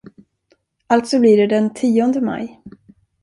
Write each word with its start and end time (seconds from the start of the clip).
Alltså 0.87 1.19
blir 1.19 1.37
det 1.37 1.47
den 1.47 1.73
tionde 1.73 2.21
maj. 2.21 2.61